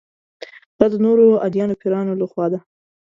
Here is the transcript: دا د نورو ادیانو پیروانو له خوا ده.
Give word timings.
دا 0.77 0.85
د 0.93 0.95
نورو 1.05 1.25
ادیانو 1.45 1.79
پیروانو 1.81 2.19
له 2.21 2.25
خوا 2.31 2.45
ده. 2.51 2.59